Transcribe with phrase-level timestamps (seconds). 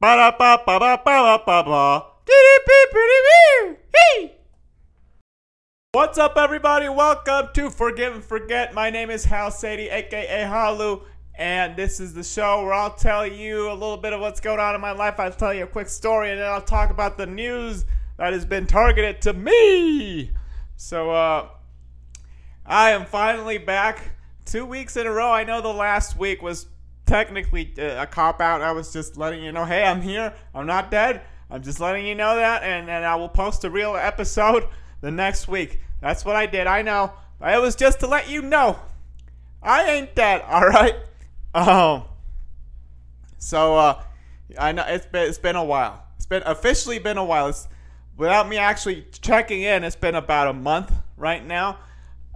[0.00, 2.06] Ba da ba ba ba ba ba ba.
[3.94, 4.32] Hey!
[5.92, 6.88] What's up, everybody?
[6.88, 8.72] Welcome to Forgive and Forget.
[8.72, 11.02] My name is Hal Sadie, aka Khalu,
[11.34, 14.58] and this is the show where I'll tell you a little bit of what's going
[14.58, 15.20] on in my life.
[15.20, 17.84] I'll tell you a quick story, and then I'll talk about the news
[18.16, 20.30] that has been targeted to me.
[20.76, 21.48] So, uh,
[22.64, 24.12] I am finally back.
[24.46, 25.30] Two weeks in a row.
[25.30, 26.68] I know the last week was
[27.10, 28.62] technically uh, a cop out.
[28.62, 30.32] I was just letting you know, hey, I'm here.
[30.54, 31.22] I'm not dead.
[31.50, 34.68] I'm just letting you know that, and then I will post a real episode
[35.00, 35.80] the next week.
[36.00, 36.68] That's what I did.
[36.68, 37.12] I know.
[37.42, 38.78] It was just to let you know.
[39.60, 40.42] I ain't dead.
[40.48, 40.94] All right.
[41.52, 42.04] Um.
[43.38, 44.02] So uh,
[44.58, 46.04] I know it's been it's been a while.
[46.16, 47.48] It's been officially been a while.
[47.48, 47.66] It's
[48.16, 49.82] without me actually checking in.
[49.82, 51.78] It's been about a month right now.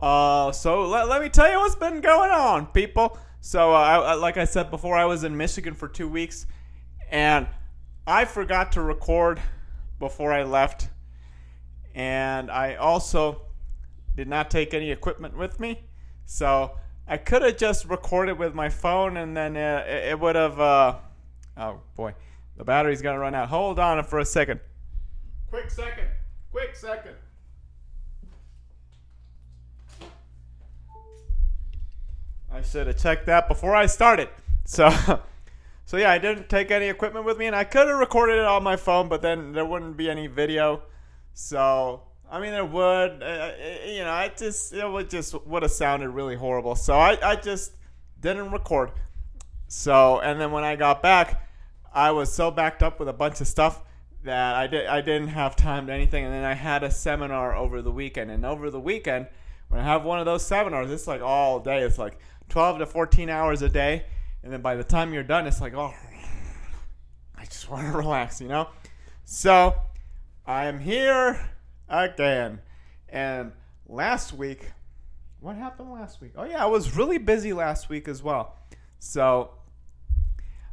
[0.02, 3.18] Uh, so let, let me tell you what's been going on, people.
[3.47, 6.47] So, uh, I, like I said before, I was in Michigan for two weeks,
[7.11, 7.47] and
[8.07, 9.39] I forgot to record
[9.98, 10.89] before I left,
[11.95, 13.43] and I also
[14.16, 15.79] did not take any equipment with me.
[16.24, 20.37] So I could have just recorded with my phone, and then uh, it, it would
[20.37, 20.59] have.
[20.59, 20.95] Uh,
[21.59, 22.15] oh boy,
[22.57, 23.51] the battery's gonna run out.
[23.51, 24.59] Hold on for a second.
[25.51, 26.09] Quick second.
[26.51, 27.16] Quick second.
[32.65, 34.29] Should have checked that before I started.
[34.65, 34.90] So,
[35.84, 38.45] so yeah, I didn't take any equipment with me, and I could have recorded it
[38.45, 40.82] on my phone, but then there wouldn't be any video.
[41.34, 43.52] So, I mean, there would, uh, uh
[43.87, 46.74] you know, I just it would just would have sounded really horrible.
[46.74, 47.73] So I, I just
[48.21, 48.90] didn't record.
[49.68, 51.49] So, and then when I got back,
[51.93, 53.82] I was so backed up with a bunch of stuff
[54.24, 56.24] that I did I didn't have time to anything.
[56.24, 59.26] And then I had a seminar over the weekend, and over the weekend,
[59.68, 61.82] when I have one of those seminars, it's like all day.
[61.82, 64.04] It's like 12 to 14 hours a day.
[64.42, 65.94] And then by the time you're done, it's like, oh,
[67.37, 68.69] I just want to relax, you know?
[69.25, 69.75] So
[70.47, 71.50] I am here
[71.88, 72.60] again.
[73.09, 73.53] And
[73.88, 74.70] last week,
[75.41, 76.33] what happened last week?
[76.37, 78.56] Oh, yeah, I was really busy last week as well.
[78.99, 79.50] So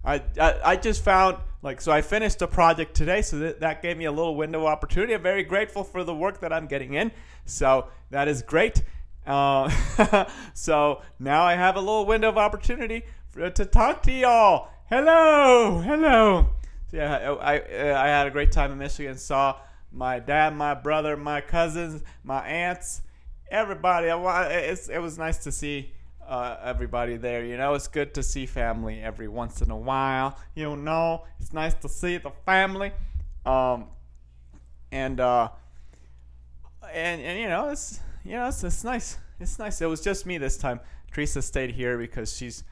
[0.04, 3.82] I, I, I just found, like, so I finished a project today, so that, that
[3.82, 5.14] gave me a little window opportunity.
[5.14, 7.12] I'm very grateful for the work that I'm getting in.
[7.46, 8.82] So that is great.
[9.26, 14.70] Uh, so now I have a little window of opportunity for, to talk to y'all.
[14.90, 16.50] Hello, hello.
[16.90, 19.18] So yeah, I, I, I had a great time in Michigan.
[19.18, 19.58] Saw
[19.92, 23.02] my dad, my brother, my cousins, my aunts,
[23.50, 24.08] everybody.
[24.08, 25.94] It was nice to see
[26.28, 27.44] uh, everybody there.
[27.44, 30.38] You know, it's good to see family every once in a while.
[30.56, 32.92] You know, it's nice to see the family.
[33.46, 33.86] Um,
[34.92, 35.50] and uh,
[36.94, 39.18] and and you know, it's know, it's, it's nice.
[39.40, 39.82] It's nice.
[39.82, 40.80] It was just me this time.
[41.12, 42.64] Teresa stayed here because she's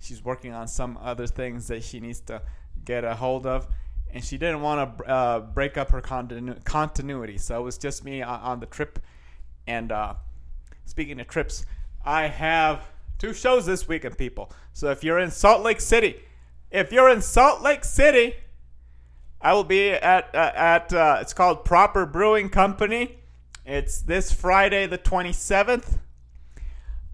[0.00, 2.42] she's working on some other things that she needs to
[2.84, 3.66] get a hold of,
[4.10, 7.38] and she didn't want to uh, break up her continu- continuity.
[7.38, 8.98] So it was just me on, on the trip.
[9.66, 10.14] And uh,
[10.86, 11.66] speaking of trips,
[12.04, 12.82] I have
[13.18, 14.50] two shows this weekend, people.
[14.72, 16.16] So if you're in Salt Lake City,
[16.70, 18.34] if you're in Salt Lake City,
[19.40, 23.18] I will be at uh, at uh, it's called Proper Brewing Company
[23.64, 25.98] it's this Friday, the 27th.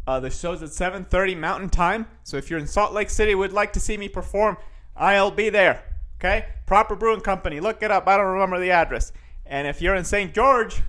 [0.06, 2.06] Uh, the show's at 7:30 Mountain Time.
[2.24, 4.56] So if you're in Salt Lake City, would like to see me perform,
[4.96, 5.84] I'll be there.
[6.18, 7.60] Okay, Proper Brewing Company.
[7.60, 8.08] Look it up.
[8.08, 9.12] I don't remember the address.
[9.46, 10.34] And if you're in St.
[10.34, 10.82] George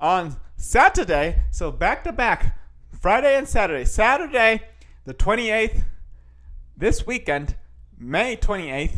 [0.00, 2.58] on Saturday, so back to back,
[3.00, 3.84] Friday and Saturday.
[3.84, 4.62] Saturday,
[5.04, 5.82] the 28th,
[6.76, 7.56] this weekend,
[7.98, 8.96] May 28th,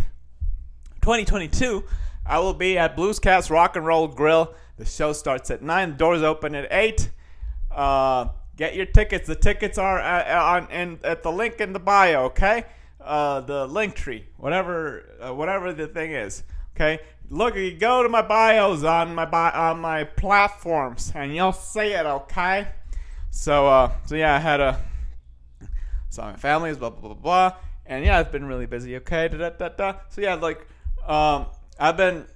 [1.01, 1.85] 2022,
[2.25, 5.91] I will be at Blues Cast Rock and Roll Grill the show starts at 9.
[5.91, 7.11] The doors open at 8.
[7.71, 9.29] Uh, get your tickets.
[9.29, 12.65] The tickets are at, on in, at the link in the bio, okay?
[13.01, 16.45] Uh, the link tree, whatever uh, whatever the thing is,
[16.75, 17.01] okay?
[17.31, 22.07] Look, you go to my bios on my on my platforms, and you'll see it,
[22.07, 22.69] okay?
[23.31, 24.81] So, uh, so yeah, I had a
[26.11, 27.57] saw my family, blah blah blah blah,
[27.87, 28.97] and yeah, I've been really busy.
[28.97, 29.95] Okay, da da da da.
[30.11, 30.67] So yeah, like,
[31.07, 31.47] um,
[31.79, 32.27] I've been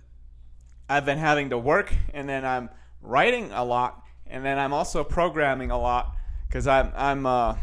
[0.89, 2.71] I've been having to work, and then I'm
[3.03, 6.15] writing a lot, and then I'm also programming a lot
[6.49, 7.57] because I'm I'm uh,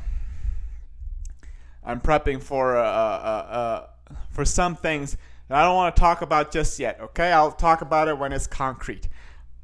[1.84, 6.22] I'm prepping for uh, uh, uh, for some things that I don't want to talk
[6.22, 7.00] about just yet.
[7.00, 9.08] Okay, I'll talk about it when it's concrete.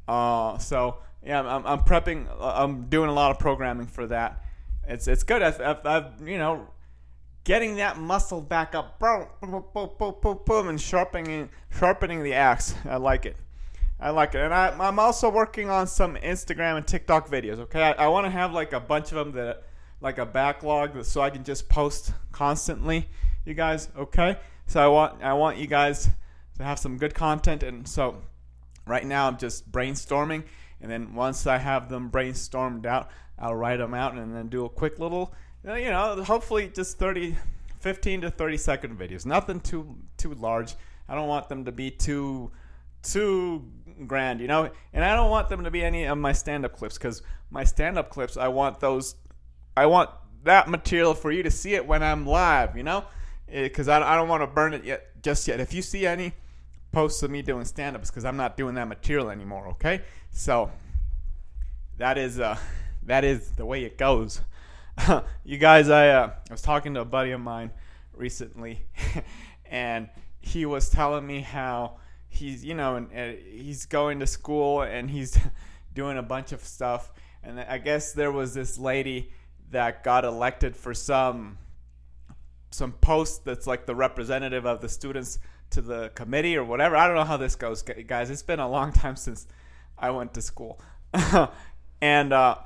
[0.08, 2.26] Uh, so yeah, I'm, I'm prepping.
[2.40, 4.42] I'm doing a lot of programming for that.
[4.86, 5.42] It's it's good.
[5.42, 6.68] I've, I've, I've you know
[7.44, 12.34] getting that muscle back up, boom, boom, boom, boom, boom, boom, and sharpening sharpening the
[12.34, 12.74] axe.
[12.88, 13.36] I like it.
[14.02, 17.58] I like it, and I, I'm also working on some Instagram and TikTok videos.
[17.58, 19.64] Okay, I, I want to have like a bunch of them that,
[20.00, 23.08] like a backlog, so I can just post constantly.
[23.44, 24.38] You guys, okay?
[24.66, 26.08] So I want I want you guys
[26.56, 27.62] to have some good content.
[27.62, 28.22] And so
[28.86, 30.44] right now I'm just brainstorming,
[30.80, 34.64] and then once I have them brainstormed out, I'll write them out and then do
[34.64, 35.34] a quick little,
[35.64, 37.36] you know, hopefully just 30,
[37.80, 39.26] 15 to 30 second videos.
[39.26, 40.74] Nothing too too large.
[41.08, 42.50] I don't want them to be too
[43.02, 43.64] too
[44.06, 44.70] grand, you know.
[44.92, 48.10] And I don't want them to be any of my stand-up clips because my stand-up
[48.10, 49.16] clips, I want those,
[49.76, 50.10] I want
[50.44, 53.04] that material for you to see it when I'm live, you know,
[53.50, 55.60] because I, I don't want to burn it yet just yet.
[55.60, 56.32] If you see any
[56.92, 60.02] posts of me doing stand-ups, because I'm not doing that material anymore, okay?
[60.30, 60.70] So
[61.98, 62.56] that is uh
[63.04, 64.40] that is the way it goes.
[65.44, 67.70] you guys, I uh, I was talking to a buddy of mine
[68.14, 68.86] recently,
[69.66, 70.08] and
[70.40, 71.98] he was telling me how
[72.28, 75.38] he's you know and, and he's going to school and he's
[75.92, 77.12] doing a bunch of stuff
[77.42, 79.32] and I guess there was this lady
[79.70, 81.58] that got elected for some
[82.70, 85.38] some post that's like the representative of the students
[85.70, 86.96] to the committee or whatever.
[86.96, 88.30] I don't know how this goes, guys.
[88.30, 89.46] It's been a long time since
[89.98, 90.80] I went to school,
[92.00, 92.56] and uh,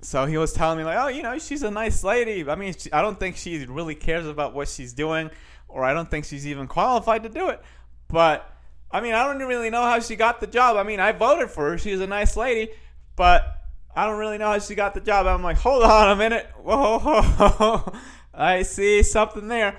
[0.00, 2.48] so he was telling me like, oh, you know, she's a nice lady.
[2.48, 5.30] I mean, she, I don't think she really cares about what she's doing,
[5.66, 7.60] or I don't think she's even qualified to do it.
[8.08, 8.50] But
[8.90, 10.76] I mean, I don't really know how she got the job.
[10.76, 11.78] I mean, I voted for her.
[11.78, 12.72] She's a nice lady,
[13.16, 13.58] but
[13.94, 15.26] I don't really know how she got the job.
[15.26, 16.46] I'm like, hold on a minute.
[16.62, 17.92] Whoa, whoa, whoa.
[18.32, 19.76] I see something there.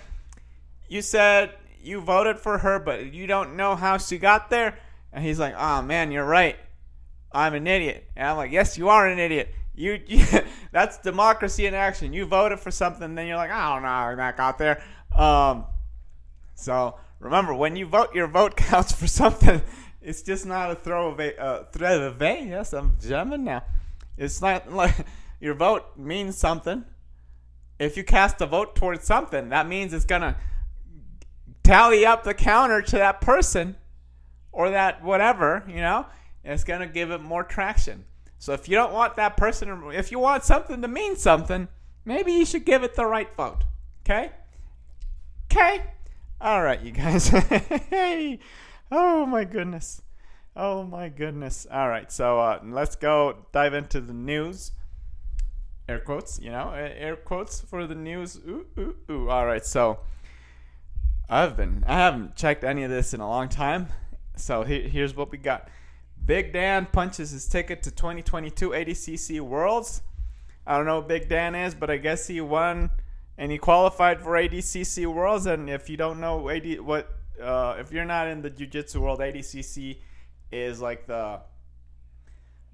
[0.90, 4.78] You said you voted for her, but you don't know how she got there.
[5.14, 6.58] And he's like, oh man, you're right.
[7.32, 8.10] I'm an idiot.
[8.16, 9.54] And I'm like, yes, you are an idiot.
[9.80, 10.26] You, you
[10.74, 12.12] that's democracy in action.
[12.12, 14.84] You voted for something, then you're like, I don't know how that got there.
[15.16, 15.66] Um,
[16.54, 19.62] so remember, when you vote, your vote counts for something.
[20.02, 21.36] It's just not a throwaway.
[21.38, 22.46] Uh, throwaway.
[22.50, 23.64] Yes, I'm German now.
[24.18, 24.96] It's not like
[25.40, 26.84] your vote means something.
[27.80, 30.36] If you cast a vote towards something, that means it's gonna
[31.64, 33.78] tally up the counter to that person
[34.52, 36.06] or that whatever, you know,
[36.44, 38.04] and it's gonna give it more traction.
[38.40, 41.68] So if you don't want that person, if you want something to mean something,
[42.06, 43.66] maybe you should give it the right vote.
[44.06, 44.32] Okay?
[45.52, 45.84] Okay?
[46.40, 47.28] All right, you guys.
[47.90, 48.40] hey.
[48.90, 50.02] Oh my goodness.
[50.56, 51.68] Oh my goodness.
[51.70, 54.72] All right, so uh, let's go dive into the news.
[55.90, 58.38] Air quotes, you know, air quotes for the news.
[58.48, 59.30] Ooh, ooh, ooh.
[59.30, 60.00] All right, so
[61.30, 63.88] I've been, I haven't checked any of this in a long time.
[64.38, 65.68] So he, here's what we got.
[66.30, 70.04] Big Dan punches his ticket to 2022 ADCC Worlds.
[70.68, 72.92] I don't know what Big Dan is, but I guess he won
[73.40, 75.48] and he qualified for ADCC Worlds.
[75.48, 77.12] And if you don't know AD, what,
[77.42, 79.98] uh, if you're not in the Jiu-Jitsu world, ADCC
[80.52, 81.40] is like the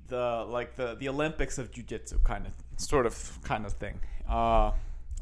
[0.10, 4.02] the like the the Olympics of Jiu-Jitsu kind of sort of kind of thing.
[4.30, 4.74] Uh,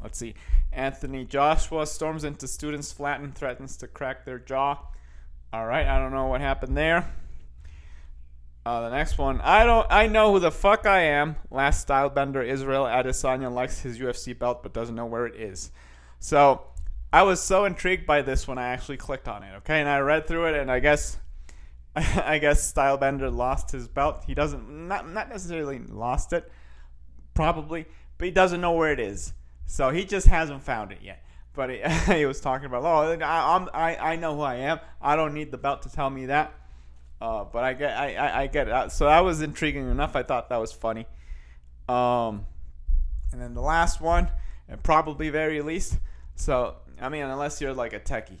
[0.02, 0.34] let's see.
[0.72, 4.80] Anthony Joshua storms into students' flat and threatens to crack their jaw.
[5.52, 7.14] All right, I don't know what happened there.
[8.66, 11.36] Uh, the next one, I don't, I know who the fuck I am.
[11.50, 15.70] Last stylebender Israel Adesanya likes his UFC belt but doesn't know where it is.
[16.18, 16.62] So
[17.12, 19.54] I was so intrigued by this when I actually clicked on it.
[19.58, 21.18] Okay, and I read through it, and I guess,
[21.96, 24.24] I guess stylebender lost his belt.
[24.26, 26.50] He doesn't, not not necessarily lost it,
[27.34, 27.84] probably,
[28.16, 29.34] but he doesn't know where it is.
[29.66, 31.22] So he just hasn't found it yet.
[31.52, 31.82] But he,
[32.14, 34.80] he was talking about, oh, I, I'm, I, I know who I am.
[35.00, 36.52] I don't need the belt to tell me that.
[37.20, 38.92] Uh, but I get I, I, I, get it.
[38.92, 40.16] So that was intriguing enough.
[40.16, 41.06] I thought that was funny.
[41.88, 42.46] Um,
[43.32, 44.28] and then the last one,
[44.68, 45.98] and probably very least.
[46.34, 48.38] So I mean, unless you're like a techie,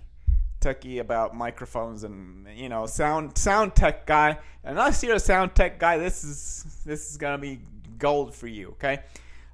[0.60, 4.38] techie about microphones and you know sound sound tech guy.
[4.64, 7.60] Unless you're a sound tech guy, this is this is gonna be
[7.98, 8.70] gold for you.
[8.70, 9.00] Okay.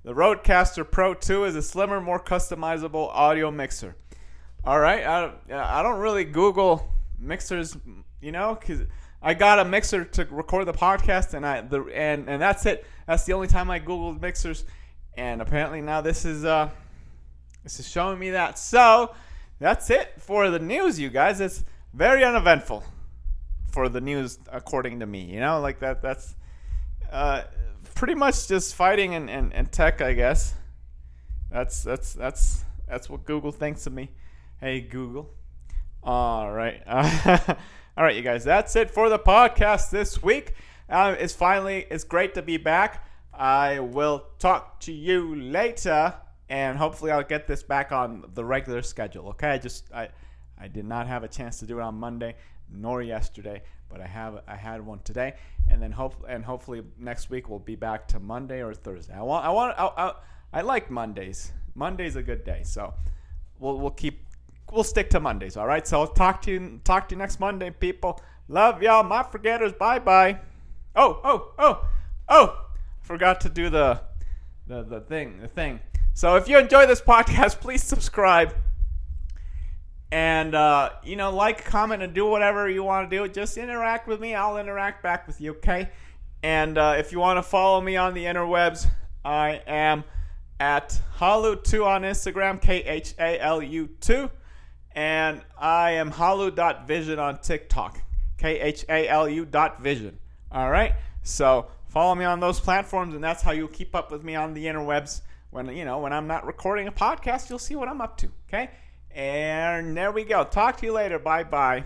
[0.03, 3.97] The Rodecaster Pro 2 is a slimmer, more customizable audio mixer.
[4.65, 7.77] All right, I, I don't really Google mixers,
[8.21, 8.81] you know, because
[9.23, 12.87] I got a mixer to record the podcast, and I the and and that's it.
[13.07, 14.65] That's the only time I googled mixers,
[15.15, 16.71] and apparently now this is uh
[17.63, 18.59] this is showing me that.
[18.59, 19.15] So
[19.59, 21.41] that's it for the news, you guys.
[21.41, 22.83] It's very uneventful
[23.71, 25.25] for the news, according to me.
[25.25, 26.01] You know, like that.
[26.03, 26.35] That's
[27.11, 27.43] uh,
[27.95, 30.55] pretty much just fighting and, and, and tech, I guess.
[31.51, 34.11] That's that's that's that's what Google thinks of me.
[34.61, 35.31] Hey Google.
[36.03, 36.83] All right.
[38.01, 40.55] All right, you guys, that's it for the podcast this week.
[40.89, 43.07] Uh, it's finally, it's great to be back.
[43.35, 46.15] I will talk to you later,
[46.49, 49.29] and hopefully, I'll get this back on the regular schedule.
[49.29, 50.09] Okay, I just I
[50.59, 52.37] I did not have a chance to do it on Monday
[52.73, 55.35] nor yesterday, but I have I had one today,
[55.69, 59.13] and then hope and hopefully next week we'll be back to Monday or Thursday.
[59.13, 60.13] I want I want I, I,
[60.55, 61.53] I like Mondays.
[61.75, 62.95] Monday's a good day, so
[63.59, 64.25] we'll we'll keep
[64.73, 65.57] we'll stick to Mondays.
[65.57, 65.87] All right.
[65.87, 68.21] So I'll talk to you talk to you next Monday, people.
[68.49, 69.73] Love y'all, my forgetters.
[69.73, 70.41] Bye bye.
[70.97, 71.85] Oh oh oh
[72.29, 72.67] oh!
[73.03, 74.01] Forgot to do the
[74.67, 75.81] the the thing the thing.
[76.15, 78.55] So if you enjoy this podcast, please subscribe
[80.13, 84.09] and uh, you know like comment and do whatever you want to do just interact
[84.09, 85.89] with me i'll interact back with you okay
[86.43, 88.87] and uh, if you want to follow me on the interwebs
[89.25, 90.03] i am
[90.59, 94.31] at khalu2 on instagram k-h-a-l-u-2
[94.95, 98.01] and i am khalu.vision on tiktok
[98.39, 100.19] k-h-a-l-u dot vision
[100.51, 104.25] all right so follow me on those platforms and that's how you'll keep up with
[104.25, 105.21] me on the interwebs
[105.51, 108.29] when you know when i'm not recording a podcast you'll see what i'm up to
[108.49, 108.71] okay
[109.13, 110.45] and there we go.
[110.45, 111.19] Talk to you later.
[111.19, 111.85] Bye bye.